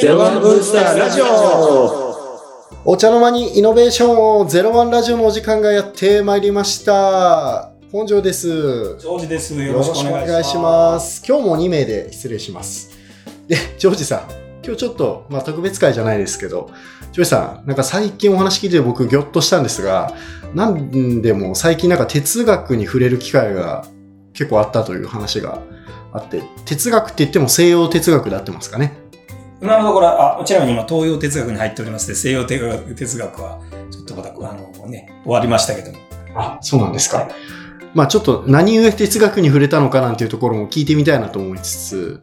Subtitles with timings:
[0.00, 2.16] ゼロワンブースターラジオ
[2.84, 7.70] お茶の間にイノベーションをゼロワンラジオのお時間がやってまいりました。
[7.90, 8.48] 本庄です。
[8.98, 9.54] ジョージです。
[9.54, 10.62] よよろろししくお願いくお願いししま。
[10.62, 12.90] ます今日も2名で失礼します。
[13.48, 14.20] で、ジョージさん、
[14.64, 16.70] 今日ちょっと、まあ、特別会じゃないですけど、
[17.12, 20.12] ジョージさん、なんか最近お話聞いて僕、ぎょっとしたんですが、
[20.54, 23.84] なんでも最近なんか哲学に触れる機会が
[24.34, 25.60] 結構あったという話が
[26.12, 29.05] あって、哲学って言っても西洋哲学で合ってますかね？
[29.66, 35.98] 今のところ、あ、ちなみに今、東洋哲学に入っておりますで、西洋哲学哲学は、ちょっとまた、あのね、終わりましたけども。
[36.36, 37.18] あ、そうなんですか。
[37.18, 37.28] はい
[37.94, 42.20] まあちょっと何故哲学に触れたのかなんていうところも聞いてみたいなと思いつつ、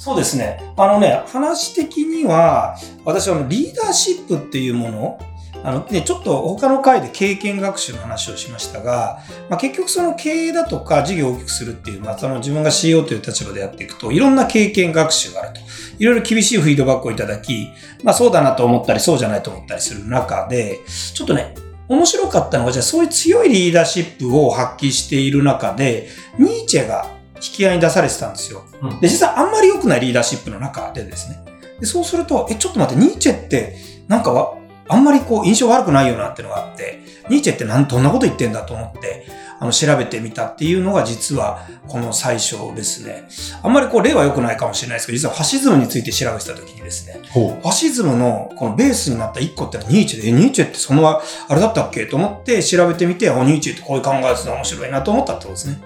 [0.00, 0.72] そうですね。
[0.76, 5.18] あのね、話的には、私はリーダーシップっていうもの、
[5.62, 15.60] あのね、ちょっと他の回で経験学習の話をしましたが、まあ、結局その経営だとか事業を大きくするっていう、まあ、その自分が CEO という立場でやっていくと、いろんな経験学習があると。
[15.98, 17.68] いろいろ厳しいフィードバックをいただき、
[18.02, 20.80] まあそうだなと思ったり、そうじゃないと思ったりする中で、
[21.14, 21.54] ちょっとね、
[21.88, 26.08] 面白かったのが、じゃあそういう強いリーダーシップを発揮している中で、
[26.38, 28.62] ニーチェが引き合いに出されてたんですよ。
[29.00, 31.44] で、実はあんまり良くないリーダーシップの中でですね。
[31.80, 33.76] でそうすると、え、ちょっと待って、ニーチェって、
[34.08, 34.54] なんかわ、
[34.90, 39.26] あんまりこう、印象悪くないよなっていうのがあって、ニーチェってなん、どんなこと言ってんだと思って、
[39.60, 43.28] あの、調べてみたっていうのが実は、この最初ですね。
[43.62, 51.22] あんまりこう、例は良くないかもしれないですけど、実はファシズムについて調べてた時にですね、ほファシズムのこのベースになった一個ってのはニーチェで、え、ニーチェってその、あ
[51.54, 55.78] れだったっけと思って調べてみて、あ、ニーチェってこういう考え方面白いなと思ったってことですね。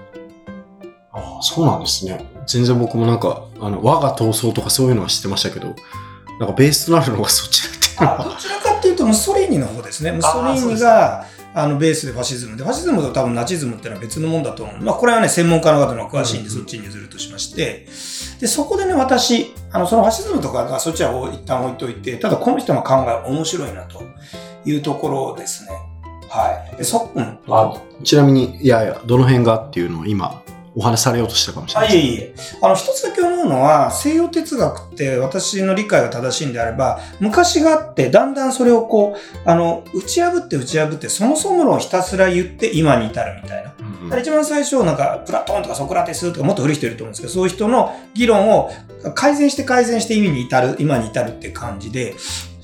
[1.13, 2.25] ああそうなんですね。
[2.47, 5.75] 全然僕もなんか、あの、我が闘争とかそういうのは知ってましたけど、
[6.39, 8.25] なんかベースとなるのがそっちだっていうのあは。
[8.25, 10.13] どちらかっていうと、ムッソリーニの方ですね。
[10.13, 14.83] ムッソリーニが、あの、ベースでファシズムで、ファシズムと多分ナチズムっていうのは別のもんだと思う。
[14.83, 17.87] まあ、これはね、専門家の方の詳しいんで、そっちに譲るとしまして、
[18.41, 24.03] で、そこでね、私、あの、そのファシズムとかがそっちは一旦置いといて、ただこの人の考え面白いなと
[24.67, 25.71] いうところですね。
[26.29, 26.77] はい。
[26.77, 27.39] で、そ、うん。
[27.49, 30.43] あちなみに、いやいや、どの辺がっていうのを今、
[30.77, 32.35] お話しされようとしたかもしれあ、ないいえいえ。
[32.61, 43.65] あの、一つだけ思うのは、西洋哲学って私の理解が正しいんであれば、昔があって、だんだんそれをこう、あの、打ち破って打ち破って、そもそものをひたすら言って今に至るみたい
[44.11, 44.19] な。
[44.19, 48.71] 一番最初、なんか、プラトーンとかソクラテスとかもっと古い人いると思うんですけど、そういう人の議論を
[49.15, 52.15] 改善して改善して意味に至る、今に至るって感じで、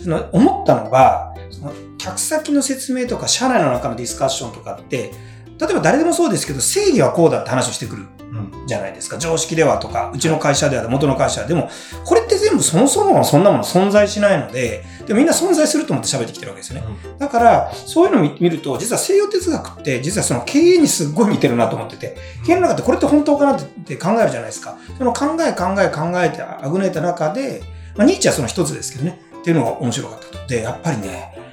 [0.02, 5.12] その思ったのが、その客先の説明とか、社内の中のディスカッションとかって、
[5.60, 9.18] 例えば誰でもそうですけど、正義はこうだって話をしてくるうんじゃないですか。
[9.18, 11.68] 常識ではとか、うちの会社では、元の会社でも、
[12.04, 16.86] これって全部そもそものそんなもの存在しないので、でもみんな存在すると思って喋ってきてるわけですよね。
[17.18, 22.16] だから、そういうのを見見ると、実は西洋哲学って、実はその経営にすっごい似てるなと思ってて、
[22.46, 24.78] 経営の中でこれって本当かなって考えるじゃないですか。
[24.96, 27.62] その考え考え考えてあぐねた中で、
[27.96, 30.46] まあ、ニーチェはその一つですけどね、っていうのが面白かったと。
[30.46, 31.49] で、やっぱりね、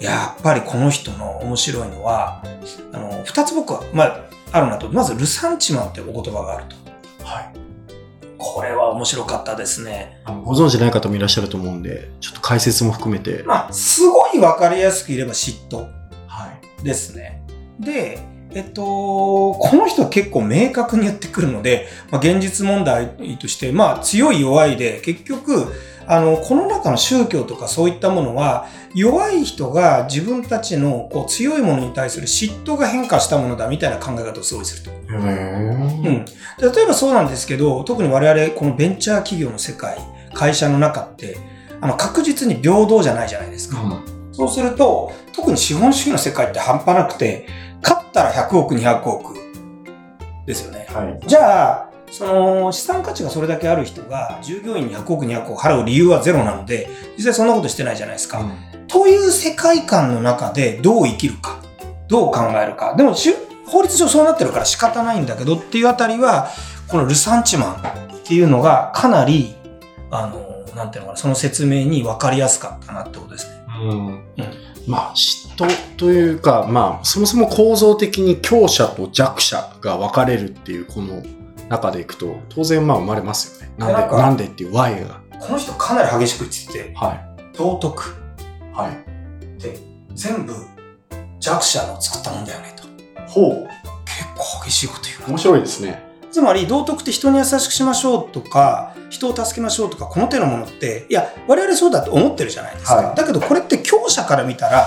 [0.00, 2.42] やっぱりこの人の面白いのは、
[2.92, 4.88] あの、二つ僕は、まあ、あるなと。
[4.88, 6.76] まず、ルサンチマンってお言葉があると。
[7.24, 7.52] はい。
[8.38, 10.22] これは面白かったですね。
[10.44, 13.42] ご存知ない方もいらっしゃると思うんで、ちょっと解説も含めて。
[13.44, 15.86] まあ、すごいわかりやすく言えば嫉妬
[16.26, 16.82] はい。
[16.82, 17.42] ですね。
[17.78, 18.18] で、
[18.52, 25.72] えっと、この人は結構明確に言ってくるので、まあ、現実問題として、まあ、強い弱いで、結局、
[26.10, 28.66] あの、この中の宗教とかそういったものは、
[28.96, 34.90] 弱い人が自分たちのこう強いものに対する嫉妬が変化したものだみたいな考え方をすごいすると。
[35.08, 36.24] うん。
[36.24, 39.98] 例えばそうなんですけど、特に我々、このベンチャー企業の世界、
[40.34, 41.38] 会社の中って、
[41.80, 43.76] あの、確実に平等じゃないじゃないですか。
[44.32, 47.46] そうすると、特に資本主義の世界って半端なくて、
[47.84, 49.36] 勝ったら100億、200億
[50.44, 50.88] ですよね。
[50.90, 51.20] はい。
[51.24, 58.42] じゃあ、その資産価値がそれだけある人が従業員に100億、200億払う理由はゼロなので、実際そんなことしてないじゃないですか。
[58.88, 61.60] という世界観の中でどう生きるか、
[62.08, 62.94] どう考えるか。
[62.96, 63.34] でもしゅ
[63.66, 66.48] 法律上そうなってるから仕方ないんだけどっていうあたりは、
[66.88, 69.54] このルサンチマンっていうのがかなり、
[70.10, 73.60] あの、なんていうのかな、その説明に分かりやすかったなってことですね。
[73.82, 74.24] うん
[74.86, 81.22] まあ、嫉妬というか、まあ、そもそも構造的に強者と弱者が分かれるっていうこの
[81.70, 83.72] 中でいくと、当然まあ生まれますよね。
[83.78, 85.20] なんで、なんかなんでっていう Y が。
[85.40, 87.18] この人かなり激しく言ってて、は
[87.56, 88.02] 道徳
[88.72, 88.76] い。
[88.76, 88.90] はい。
[89.46, 89.78] って
[90.12, 90.52] 全部
[91.38, 92.82] 弱者の作ったもんだよねと。
[93.30, 93.68] ほう。
[94.04, 96.10] 結構激しいこと言うな面白いですね。
[96.32, 104.86] つまり道徳って人に優しくしましょうとか人を助けましょうとかこの手のものっていや我々そうだと思ってるじゃないですか、はいだけどこれって強者から見たら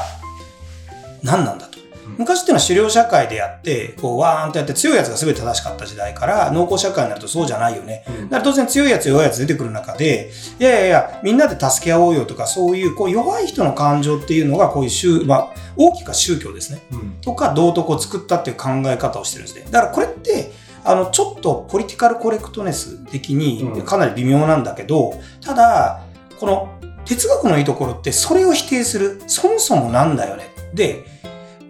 [1.22, 1.73] 何なんだと
[2.18, 8.04] 昔っていうのは狩猟社会でやって、こう、わーんとやって強いやつが全て正しかった時代から、農耕社会になるとそうじゃないよね。
[8.24, 16.82] だから当然強いやつ弱いやつ出てくる中で、いやいやいや、みんなで助け合おうよとか、そういう、こう、弱い人の感情っていうのが、こういう宗、まあ、大きくは宗教ですね。
[16.92, 19.66] うんとか道徳を作ったっていう考え方をしてるんですね。
[19.72, 20.52] だからこれって、
[20.84, 26.02] あの、ちょっとポリティカルコレクトネス的うんにかなり微妙なんだけど、ただ、
[26.40, 26.70] この
[27.06, 30.54] 哲学のいいところってそれを否定する、そもそもなんだよね。
[30.74, 31.06] で、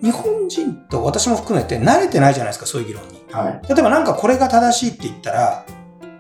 [0.04, 3.24] 日本人と私も含めて慣れてないじゃないですか、そういう議論に。
[3.32, 3.68] はい。
[3.70, 5.66] 例えばなんかこれが正しいって言ったら、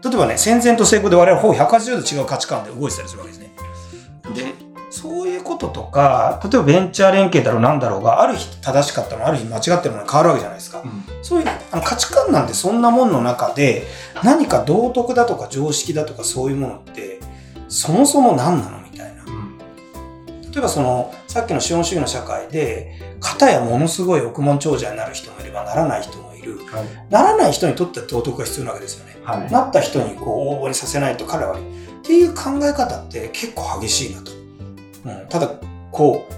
[0.02, 3.52] 例えばね、戦前と成功で我々はほぼ180度違う価値観で動いてたりするわけですね。
[4.34, 4.54] で、
[4.90, 10.82] そういうこととか、例えばベンチャー連携だろうなんだろうが、ある日正しかったのある日間違ってるのに変わるわけじゃないですか。
[11.22, 13.86] そういうあの価値観なんてそんなもんの中で、
[14.24, 17.20] 何か道徳だとか常識だとかそういうものって、
[17.68, 18.83] そもそも何なの。
[20.54, 26.60] 例えばその、さっきの資本主義の社会で、片やものすごい億万長者になる人もいればならない人もいる。
[26.68, 26.86] はい。
[27.10, 29.18] ならない人にとっては道徳が必要なわけですよね。
[29.24, 29.52] はい。
[29.52, 31.64] なった人にこう応募にさせないと彼は悪い。
[31.64, 34.32] っていう考え方って結構激しいなと。
[35.06, 35.50] うん、ただ、
[35.92, 36.34] こう、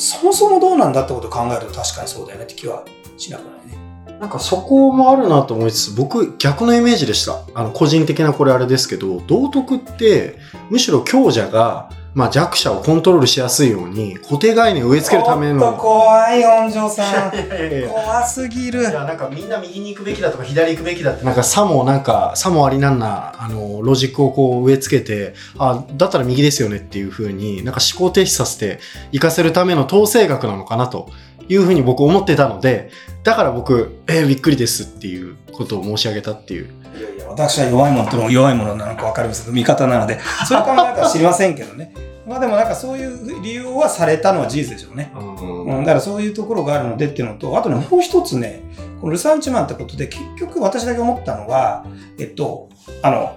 [0.00, 2.84] そもそもどうなんだってことを考えると確かにそうだよねって気は
[3.16, 4.18] しなくないね。
[4.20, 7.40] なんかそこもあるなと思いつつ、僕逆のイメージでした。
[7.54, 10.38] あの、個人的なこれあれですけど、道徳って、
[10.70, 15.76] むしろ強者が、まあ弱者をコントロールしやすいように、固定概念を植え付けるためおっとの。
[15.76, 17.30] 怖い、本庄さん。
[17.88, 18.82] 怖すぎるい。
[18.82, 28.80] やなんかみんな右に行くべきだとか左行くべきだってなんかさもなんかさもありなんなあのロジックをこう植え付けてあだったら右ですよねっていう風になんか思考停止させて
[29.12, 31.10] 行かせるための統制学なのかなと
[31.48, 32.90] いう風に僕思ってたので
[33.22, 40.18] だから僕えー、びっくりですっていうことを申し上げたっていういやいや、私は弱いものとも弱いものなのか分かりませんけど、味方なので、
[40.48, 42.07] そういう考え方は知りませんけどね。
[42.28, 45.10] まあでもなんかそういう理由はされたのは事実でしょうね。
[45.14, 48.62] うん、だからそういうところがあるのでっていうのと、あとね、もう一つね、
[49.00, 51.86] このルサンチマンってことで、結局私だけ思ったのは、
[52.18, 52.68] えっと、
[53.02, 53.36] あの、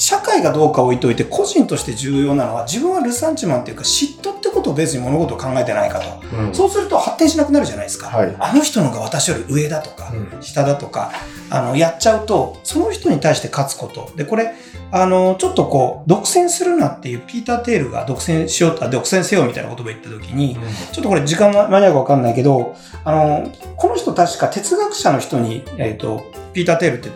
[0.00, 6.36] 社会がどうか置いといて、個人として重要なのは、自分はルサンチマンっていうか、嫉妬ってことを別に物事を考えてないかと。
[6.36, 8.08] うんそうすると発展しなくなるじゃないですか。
[8.08, 11.12] はいあの人のが私より上だとか、うん下だとか、
[11.50, 14.10] あの、やっちゃうと、その人に対して勝つこと。
[14.16, 14.54] で、これ、
[14.90, 20.56] あの、ちょっとこう、独占するなっていう、ピーター・テールが独占しようと、あ独占せよみたいな言葉言った時に、
[20.92, 22.74] ちょっとこれ時間間に合うかわかんないけど、
[23.04, 26.24] あの、この人確か哲学者の人に、えっ、と、
[26.54, 27.10] ピーター・テールって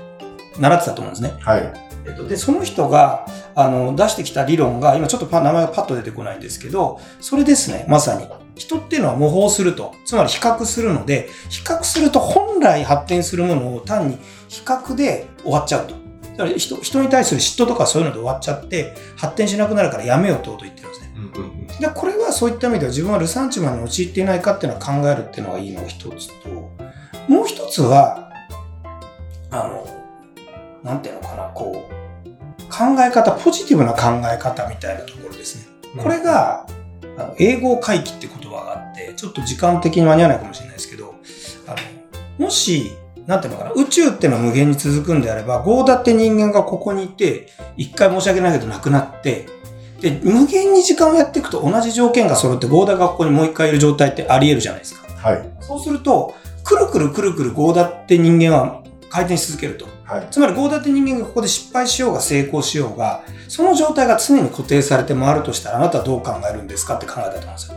[0.61, 1.33] 習ってたと思うんですね。
[1.41, 8.27] はいえっと、で、その人が、あの、出してきた理論が、今ちょっとパ名前がパッと出てこないんですけど、それですね、まさに。
[8.57, 9.95] 人っていうのは模倣すると。
[10.05, 14.19] つまり比較するので、比較すると本来発展するものを単に
[14.49, 15.95] 比較で終わっちゃうと。
[16.37, 21.13] だから人人に対する嫉妬とかそういうので終わっちゃって、発展しなくなるからやめようってことを言ってるんですね。
[21.17, 26.49] うんうんで、これはそういった意味では自分はルサンチマンに陥っていないかっていうのは考えるっていうのがいいのが一つと、
[27.29, 28.31] もう一つは、
[29.51, 29.87] あの、
[30.83, 31.94] なんていうのかな、こう、
[32.77, 36.03] 考え方、ポジティブな考え方みたいなところですね。
[36.03, 36.67] これが、
[37.17, 41.15] あの英語回帰って言葉があって、ちょっと時間的に間に合わないかもしれないですけど、
[41.69, 41.71] あ
[42.39, 42.93] の、もし、
[43.27, 49.47] なんていうのかな、宇宙ってのは無限に続くんであれば、ゴーダって人間がここにいて、一回申し訳ないけど亡くなって、
[50.01, 55.07] で、無限に時間をやっていくと同じ条件が揃って、ゴーダがここにもう一回いる状態ってあり得るじゃないですか。
[55.29, 59.94] はいそうすると、くるくるくるくるゴーダって人間は回転し続けると。
[60.05, 67.75] はいつまり、ゴーダって人間がここで失敗しようが成功しようが、その状態が常に固定されて回るとしたら、あなたはどう考えるんですかって考えたと思うんですよ。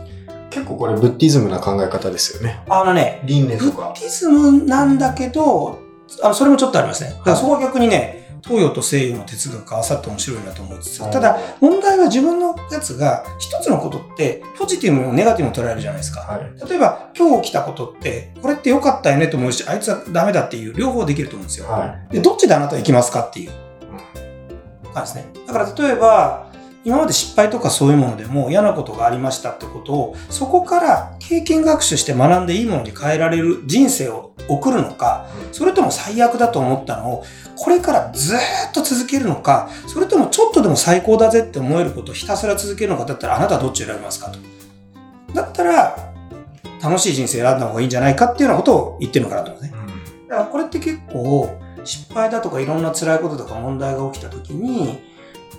[0.50, 5.78] 結構これブッディズムな考え方ですよねあのね、輪廻ブとかッディズムなんだけど、
[6.22, 7.10] あのそれもちょっとありますね。
[7.10, 16.20] だからそこは逆にね、東洋と西洋の哲学が合わさって面白いなと思いつつ、ただ、問題は自分のやつが、一つのことって、ポジティブもネガティブも捉えるじゃないですか。
[16.20, 21.66] はい例えば、今日起きたことって、これって良かったよねと思うし、あいつはダメだっていう、両方できると思うんですよ。
[21.68, 23.50] はいで、どっちであなたは行きますかっていう
[24.94, 25.32] 感じですね。
[25.46, 26.47] だから例えば、
[26.88, 37.24] 今まで失敗とかそういうものでも嫌なことがありましたってことを、そこから経験学習して学んでいいものに変えられる人生を送るのか、それとも最悪だと思ったのを、
[37.56, 38.40] これからずーっ
[38.72, 44.38] と続けるのか、それともちょっとでも最高だぜって思えることをひたすら続けるのかだったら、あなたはどっちを選びますかと。
[45.34, 45.94] だったら、
[46.82, 49.74] 楽しい人生選んだ方がいいんじゃないかっていうようなことを言ってるのかなと思うね。
[50.26, 55.07] だからこれって結構失敗だとかいろんな辛いこととか問題が起きた時に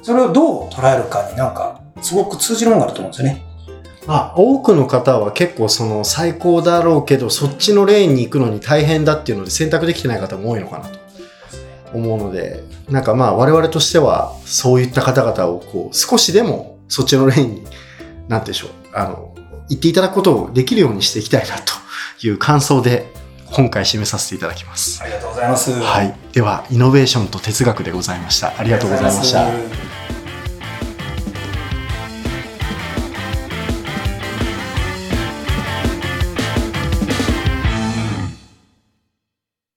[0.01, 3.43] それをどう捉えるかになんかすごく通じるものがあると思うんですよね。
[4.07, 10.99] まあ、多くの方は結構その最高だろうけどそっちのレーンに行くのに大変だっていうので選択できてない方も多いのかなと
[11.93, 17.71] 思うのでなんかまあ我々としてはそういった方々をこう少しでもそっちのレーンになんて
[18.27, 19.35] 言うんでしょうあの
[19.69, 21.73] 言っていただくことをできるようにしていきたいなと
[22.25, 23.13] いう感想で
[23.51, 25.01] 今回締めさせていただきます。
[25.03, 25.71] ありがとうございます。
[25.71, 26.15] はい。
[26.33, 28.53] では、イノベーションと哲学でございました。
[28.57, 29.88] ありがとうございました。